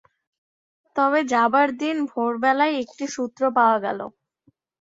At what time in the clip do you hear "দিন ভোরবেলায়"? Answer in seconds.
1.81-2.73